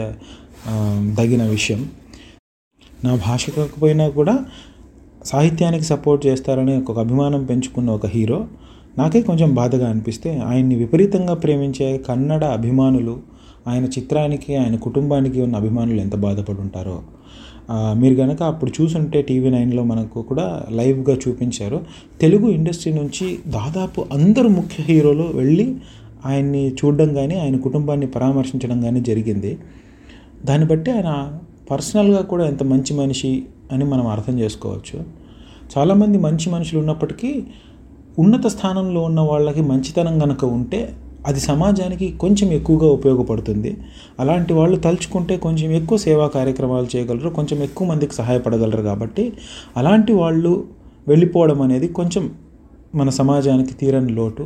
తగిన 0.65 1.13
దగిన 1.13 1.43
విషయం. 1.43 1.81
నా 3.05 3.15
భాష 3.27 3.49
కాకపోయినా 3.49 4.07
కూడా 4.09 4.35
సాహిత్యానికి 5.25 5.83
సపోర్ట్ 5.83 6.27
చేస్తారని 6.27 6.83
ఒక 6.83 6.99
అభిమానం 6.99 7.45
పెంచుకున్న 7.45 7.89
ఒక 7.89 8.05
హీరో. 8.05 8.39
నాకే 8.97 9.21
కొంచెం 9.21 9.53
బాధగా 9.55 9.89
అనిపిస్తే 9.89 10.39
ఆయన్ని 10.39 10.75
విపరీతంగా 10.75 11.33
ప్రేమించే 11.33 11.97
కన్నడ 11.97 12.43
అభిమానులు 12.57 13.15
ఆయన 13.67 13.85
చిత్రానికి 13.85 14.55
ఆయన 14.55 14.75
కుటుంబానికి 14.75 15.41
ఉన్న 15.41 15.55
అభిమానులు 15.55 16.01
ఎంత 16.01 16.15
బాధపడుంటారో. 16.15 16.97
మీరు 17.71 18.15
కనుక 18.15 18.43
అప్పుడు 18.43 18.71
చూసుంటే 18.81 19.21
టీవీ 19.21 19.49
నైన్లో 19.49 19.83
మనకు 19.83 20.21
కూడా 20.21 20.65
లైవ్గా 20.71 21.17
చూపించారు. 21.27 21.81
తెలుగు 22.21 22.49
ఇండస్ట్రీ 22.49 22.93
నుంచి 22.93 23.39
దాదాపు 23.47 24.05
అందరు 24.11 24.47
ముఖ్య 24.47 24.83
హీరోలు 24.83 25.31
వెళ్ళి 25.33 25.75
ఆయన్ని 26.25 26.71
చూడడం 26.71 27.13
కానీ 27.13 27.39
ఆయన 27.39 27.57
కుటుంబాన్ని 27.57 28.07
పరామర్శించడం 28.07 28.81
కానీ 28.81 29.01
జరిగింది. 29.01 29.57
దాన్ని 30.45 30.67
బట్టి 30.67 30.91
ఆయన 30.91 31.39
పర్సనల్గా 31.71 32.21
కూడా 32.21 32.47
ఎంత 32.47 32.63
మంచి 32.63 32.93
మనిషి 32.93 33.45
అని 33.71 33.85
మనం 33.85 34.07
అర్థం 34.07 34.39
చేసుకోవచ్చు. 34.39 35.03
చాలామంది 35.77 36.17
మంచి 36.17 36.49
మనుషులు 36.49 36.79
ఉన్నప్పటికీ 36.79 37.43
ఉన్నత 38.19 38.47
స్థానంలో 38.47 39.01
ఉన్న 39.01 39.19
వాళ్ళకి 39.19 39.61
మంచితనం 39.61 40.19
కనుక 40.19 40.45
ఉంటే 40.45 40.95
అది 41.27 41.39
సమాజానికి 41.49 42.07
కొంచెం 42.23 42.47
ఎక్కువగా 42.57 42.87
ఉపయోగపడుతుంది. 42.97 43.71
అలాంటి 44.19 44.53
వాళ్ళు 44.53 44.77
తలుచుకుంటే 44.85 45.35
కొంచెం 45.37 45.69
ఎక్కువ 45.79 45.97
సేవా 45.97 46.25
కార్యక్రమాలు 46.27 46.87
చేయగలరు 46.93 47.29
కొంచెం 47.29 47.59
ఎక్కువ 47.67 47.87
మందికి 47.91 48.15
సహాయపడగలరు 48.19 48.83
కాబట్టి 48.89 49.25
అలాంటి 49.77 50.13
వాళ్ళు 50.21 50.51
వెళ్ళిపోవడం 51.07 51.61
అనేది 51.61 51.87
కొంచెం 51.99 52.25
మన 52.95 53.09
సమాజానికి 53.19 53.73
తీరని 53.73 54.11
లోటు. 54.13 54.45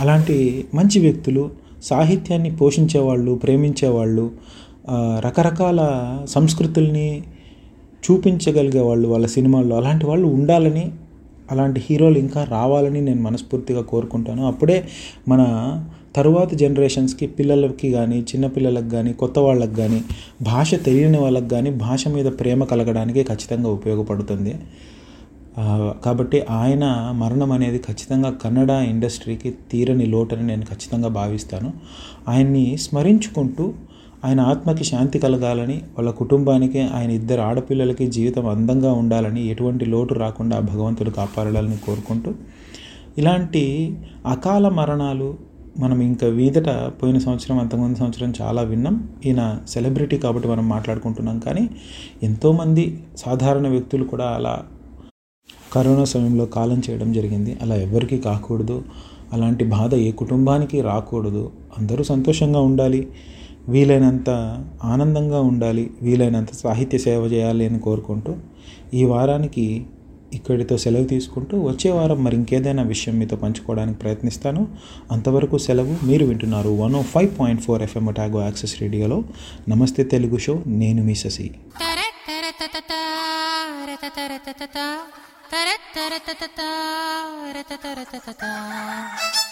అలాంటి 0.00 0.36
మంచి 0.74 0.98
వ్యక్తులు 1.00 1.44
సాహిత్యాన్ని 1.82 2.50
పోషించేవాళ్ళు 2.56 3.32
ప్రేమించేవాళ్ళు 3.34 4.24
రకరకాల 5.26 5.80
సంస్కృతుల్ని 6.34 7.08
చూపించగలిగే 8.04 8.80
వాళ్ళు 8.80 9.06
వాళ్ళ 9.08 9.26
సినిమాల్లో 9.26 9.74
అలాంటి 9.76 10.04
వాళ్ళు 10.06 10.26
ఉండాలని 10.28 10.84
అలాంటి 11.50 11.80
హీరోలు 11.86 12.18
ఇంకా 12.18 12.44
రావాలని 12.44 13.00
నేను 13.00 13.22
మనస్ఫూర్తిగా 13.22 13.82
కోరుకుంటాను. 13.82 14.46
అప్పుడే 14.46 14.78
మన 15.28 15.42
తరువాత 16.16 16.54
జనరేషన్స్కి 16.54 17.26
పిల్లలకి 17.26 17.88
కానీ 17.92 18.18
చిన్నపిల్లలకు 18.20 18.88
కానీ 18.88 19.12
కొత్త 19.12 19.38
వాళ్ళకి 19.38 19.74
కానీ 19.74 20.00
భాష 20.42 20.70
తెలియని 20.74 21.18
వాళ్ళకి 21.18 21.48
కానీ 21.48 21.70
భాష 21.70 22.08
మీద 22.08 22.28
ప్రేమ 22.40 22.64
కలగడానికి 22.64 23.22
ఖచ్చితంగా 23.22 23.70
ఉపయోగపడుతుంది. 23.70 24.54
కాబట్టి 26.04 26.38
ఆయన 26.50 26.84
మరణం 27.16 27.52
అనేది 27.52 27.78
ఖచ్చితంగా 27.78 28.30
కన్నడ 28.30 28.70
ఇండస్ట్రీకి 28.70 29.50
తీరని 29.72 30.06
లోటని 30.06 30.44
నేను 30.46 30.62
ఖచ్చితంగా 30.62 31.08
భావిస్తాను. 31.08 31.72
ఆయన్ని 32.28 32.76
స్మరించుకుంటూ 32.76 33.66
ఆయన 34.26 34.40
ఆత్మకి 34.40 34.84
శాంతి 34.84 35.18
కలగాలని 35.18 35.74
వాళ్ళ 35.74 36.10
కుటుంబానికి 36.10 36.80
ఆయన 36.80 37.10
ఇద్దరు 37.10 37.40
ఆడపిల్లలకి 37.40 38.06
జీవితం 38.06 38.46
అందంగా 38.46 38.92
ఉండాలని 38.92 39.46
ఎటువంటి 39.46 39.84
లోటు 39.84 40.14
రాకుండా 40.14 40.60
భగవంతుడు 40.60 41.10
కాపాడాలని 41.10 41.76
కోరుకుంటూ 41.76 42.32
ఇలాంటి 43.18 43.96
అకాల 44.26 44.68
మరణాలు 44.68 45.36
మనం 45.78 46.00
ఇంకా 46.00 46.26
వీదట 46.26 46.68
పోయిన 46.68 47.18
సంవత్సరం 47.18 47.58
అంతకుముందు 47.58 47.98
సంవత్సరం 47.98 48.32
చాలా 48.40 48.62
విన్నాం. 48.62 49.08
ఈయన 49.26 49.58
సెలబ్రిటీ 49.68 50.18
కాబట్టి 50.18 50.48
మనం 50.48 50.68
మాట్లాడుకుంటున్నాం. 50.68 51.38
కానీ 51.38 51.70
ఎంతోమంది 52.22 53.04
సాధారణ 53.16 53.68
వ్యక్తులు 53.68 54.04
కూడా 54.04 54.24
అలా 54.24 54.62
కరోనా 55.72 56.04
సమయంలో 56.04 56.44
కాలం 56.44 56.82
చేయడం 56.90 57.12
జరిగింది. 57.12 57.56
అలా 57.62 57.74
ఎవరికీ 57.74 58.18
కాకూడదు. 58.18 58.84
అలాంటి 59.32 59.64
బాధ 59.64 59.94
ఏ 59.94 60.10
కుటుంబానికి 60.10 60.80
రాకూడదు. 60.80 61.50
అందరూ 61.78 62.04
సంతోషంగా 62.04 62.60
ఉండాలి. 62.60 63.08
వీలైనంత 63.68 64.30
ఆనందంగా 64.84 65.40
ఉండాలి 65.42 65.84
వీలైనంత 66.02 66.52
సాహిత్య 66.54 66.98
సేవ 66.98 67.22
చేయాలి 67.26 67.64
అని 67.66 67.78
కోరుకుంటూ 67.80 68.32
ఈ 68.94 69.04
వారానికి 69.04 69.64
ఇక్కడితో 70.32 70.74
సెలవు 70.78 71.06
తీసుకుంటూ 71.06 71.56
వచ్చే 71.60 71.90
వారం 71.90 72.18
మరి 72.24 72.36
ఇంకేదైనా 72.36 72.82
విషయం 72.84 73.14
మీతో 73.18 73.36
పంచుకోవడానికి 73.36 73.98
ప్రయత్నిస్తాను 73.98 74.62
అంతవరకు 75.10 75.58
సెలవు 75.58 75.94
మీరు 76.04 76.24
వింటున్నారు 76.26 76.72
one 76.76 76.94
O 76.94 77.02
five 77.12 77.30
point 77.40 77.62
four 77.62 77.82
FM 77.82 78.12
Otago 78.12 78.40
access 78.42 78.76
రేడియోలో 78.80 79.18
నమస్తే 79.68 80.04
తెలుగు 80.04 80.38
షో 80.38 80.56
నేను 80.76 81.02
మీ 81.02 81.16
శశి 81.16 81.48
బండి 89.02 89.45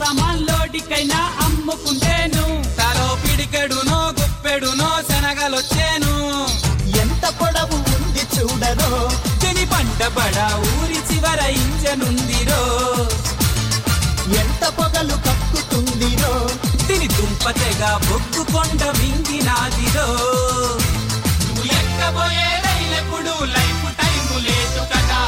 పాత 0.00 0.08
సామాన్లోడికైనా 0.08 1.18
అమ్ముకుంటేను. 1.44 2.44
తలో 2.78 3.18
పిడికెడునో 3.22 3.98
గుప్పెడునో 4.20 4.88
శనగలొచ్చేను. 5.08 6.12
ఎంత 7.00 7.24
పొడవు 7.28 7.76
ఉంది 7.76 8.24
చూడరో. 8.34 9.08
తిని 9.40 9.64
పంట 9.66 10.06
బడ 10.06 10.38
ఊరి 10.70 10.98
చివర 11.10 11.40
ఇంజనుందిరో. 11.50 12.62
ఎంత 14.40 14.68
పొగలు 14.68 15.14
కక్కుతుంది 15.14 16.10
చెంపతెగా 17.20 17.90
బొగ్గు 17.96 18.42
కొండ 18.52 18.82
మింగినాదిరో. 18.98 20.06
నువ్వు 21.44 21.64
ఎక్కబోయే 21.64 22.48
రైలెప్పుడు 22.66 23.44
లైఫ్ 23.44 23.84
టైం 24.00 24.44
లేదు 24.44 24.80
కదా. 24.92 25.20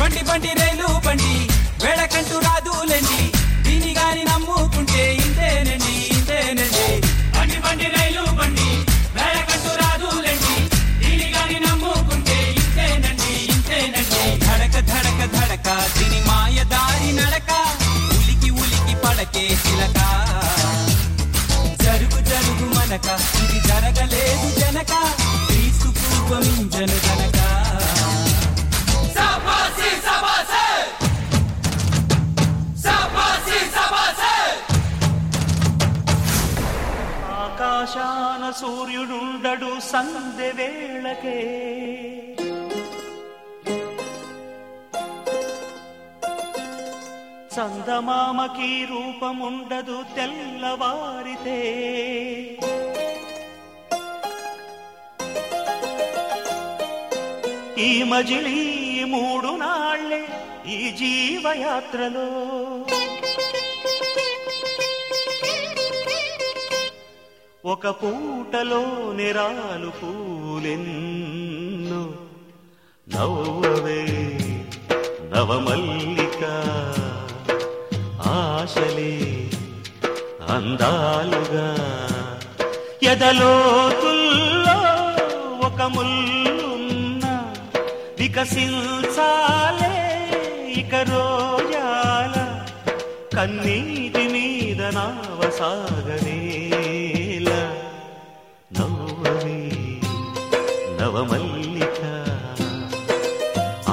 బండి 0.00 0.22
బండి 0.22 0.48
రైలు 0.48 1.00
బండి 1.06 1.48
వేడకంటూ 1.84 2.38
రాదులేండి. 2.38 3.33
జరుగు 22.94 23.10
మనక 23.10 23.42
ఇది 23.42 23.60
జరగలేదు 23.68 24.48
జనక. 24.60 24.92
క్రీస్తు 25.46 25.88
పూర్వమింజను 25.88 26.96
జనక. 27.06 27.38
ఆకాశాన 37.44 38.52
సూర్యుడుండడు 38.60 39.72
సందె 39.92 40.50
వేళకే. 40.58 41.38
చందమామకి 47.54 48.70
రూపముండదు 48.90 49.98
తెల్లవారితే. 50.16 51.58
ఈ 57.78 58.02
మజిలీ 58.02 59.04
మూడు 59.04 59.46
నాళ్ళే 59.46 60.28
ఈ 60.66 60.90
జీవయాత్రలో. 60.90 62.26
ఒక 67.70 67.88
పూటలో 67.88 69.12
నిరాలు 69.12 69.90
పూలెన్ను. 69.90 72.12
నవ్వవే 73.08 74.38
నవమల్లిక 75.34 76.44
ఆశలే 78.26 79.48
అందాలుగా. 80.48 81.68
ఎదలోతుల్లో 83.02 84.78
ఒక 85.66 85.82
ముల్లున్న 85.82 86.33
వికసించాలే 88.36 89.96
ఇక 90.78 90.94
రోజాల 91.10 92.34
కన్నీటి 93.34 94.24
మీద 94.32 94.80
నావసాగనేల 94.96 95.60
నవ్వవే 98.76 99.60
నవమల్లిక 100.98 102.00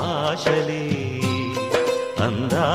ఆశలే 0.03 0.83
అందా 2.27 2.67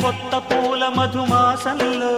కొత్త 0.00 0.38
పూల 0.38 0.88
మధుమాసంలో 0.88 2.14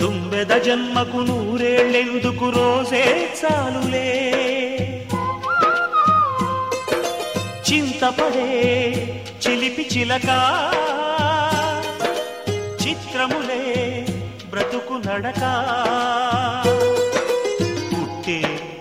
తుంబెద 0.00 0.52
జన్మకు 0.58 1.16
నూరేళ్ళెందుకు 1.18 2.48
రోజే 2.48 3.04
చాలులే? 3.40 4.08
చింతపడే 7.68 8.48
చిలిపి 9.42 9.88
చిలక 9.92 10.28
చిత్రములే 12.82 13.62
బ్రతుకు 14.50 14.94
నడక. 15.06 15.42
పుట్టే 17.90 18.38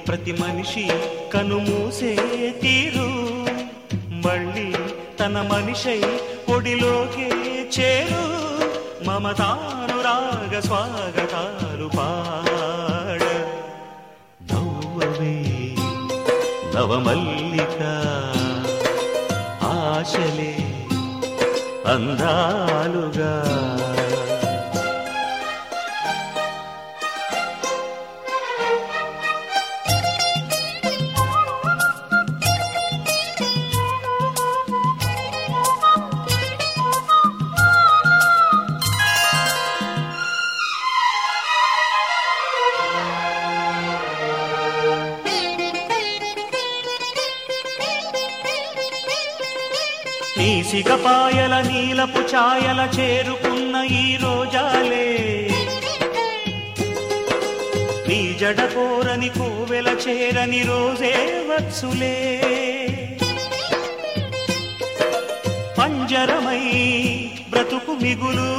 ప్రతి 0.07 0.31
మనిషి 0.33 0.85
కనుమూసే 1.33 2.13
తీరు 2.61 3.09
మళ్ళీ 4.25 4.67
తన 5.27 5.41
మనిషై 5.41 6.01
ఒడిలోకే 6.53 7.29
చేరు. 7.79 8.25
మమతానురాగ 9.09 10.59
స్వాగతాలు 10.59 11.87
పాడ. 11.97 13.23
నవ్వవే 14.53 15.75
నవమల్లిక 16.75 17.81
ఆశలే 19.63 20.55
అందాలుగా. 21.93 23.33
ఇసిగపాయల 50.67 51.61
సిగపాయల 51.61 51.61
నీలపు 51.61 52.19
ఛాయల 52.19 52.89
చేరుకున్న 52.99 53.75
ఈ 53.91 54.15
రోజాలే. 54.15 55.07
నీ 58.07 58.35
జడ 58.39 58.59
కోరని 58.65 59.29
కోవెల 59.29 59.87
చేరని 59.87 60.63
రోజే 60.63 61.13
వత్సులే 61.49 62.17
పంజరమై 65.79 66.63
బ్రతుకు 67.49 67.91
మిగులు 67.91 68.51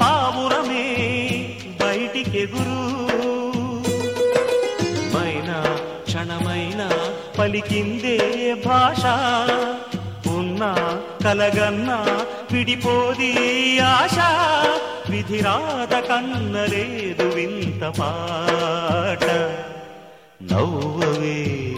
పావురమే 0.00 0.86
బయటికెగురు. 1.82 2.97
పలికిందే 7.58 8.56
భాష. 8.66 9.04
ఉన్నా 10.28 11.02
కలగన్నా 11.24 12.26
విడిపోది 12.52 13.78
ఆశ. 13.78 14.18
విధిరాత 15.10 15.94
కన్నలేదు 15.94 17.22
వింత 17.22 17.84
పాట. 18.00 19.24
నవ్వవే 20.52 21.74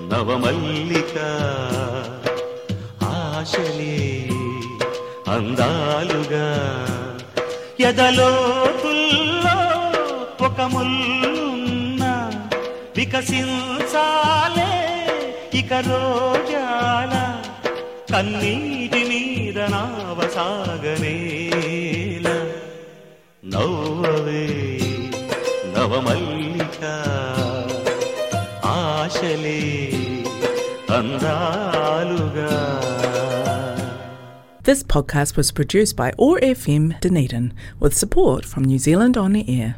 నవమల్లిక 0.00 1.18
ఆశలే 3.04 4.28
అందాలుగా. 5.28 6.48
ఎదలోతుల్లో 7.80 9.58
ఒక 10.46 10.60
ముల్లున్న 10.60 12.30
వికసించాలే 12.96 14.85
ఇక 15.59 15.71
రోజాల 15.89 17.13
కన్నీటి 18.11 19.01
మీద 19.11 19.57
నావసాగనేల 19.75 20.27
నవ్వవే 23.53 24.45
నవమల్లిక 25.75 26.83
ఆశలే 28.75 29.59
అందాలుగా 30.99 32.51
This 34.63 34.81
podcast 34.85 35.31
was 35.37 35.47
produced 35.51 35.95
by 35.95 36.07
OAR 36.19 36.39
FM 36.55 36.83
Dunedin 36.99 37.45
with 37.81 37.93
support 37.95 38.45
from 38.45 38.63
New 38.63 38.77
Zealand 38.79 39.15
On 39.17 39.31
the 39.33 39.43
Air. 39.55 39.71